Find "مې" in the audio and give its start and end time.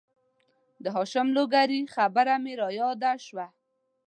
2.43-2.53